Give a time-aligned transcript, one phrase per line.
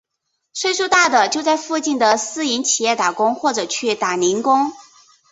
[0.51, 4.71] 岁数大的就在附近的私营企业打工或者去打零工。